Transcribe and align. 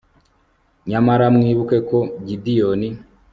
nyamara 0.89 1.25
mwibuke 1.35 1.77
ko 1.89 1.99
gidiyoni 2.27 2.89